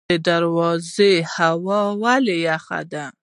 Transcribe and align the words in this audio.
د 0.09 0.11
درواز 0.27 0.85
هوا 1.35 1.81
ولې 2.03 2.35
یخه 2.49 2.79
ده؟ 2.91 3.05